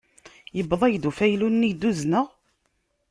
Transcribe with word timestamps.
Yewweḍ-ak-d 0.55 1.09
ufaylu-nni 1.09 1.67
i 1.69 1.71
d-uzneɣ? 1.73 2.27